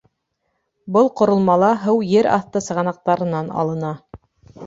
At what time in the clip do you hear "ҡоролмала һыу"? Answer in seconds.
1.19-2.01